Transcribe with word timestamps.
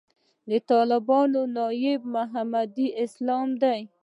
طالبانو 0.71 1.41
ناب 1.55 2.01
محمدي 2.15 2.87
اسلام 3.03 3.47
دی. 3.61 3.79